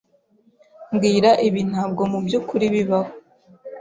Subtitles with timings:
[0.93, 3.11] Mbwira ibi ntabwo mubyukuri bibaho.